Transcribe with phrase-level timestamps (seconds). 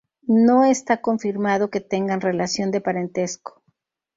[0.27, 3.61] No está confirmado que tengan relación de parentesco.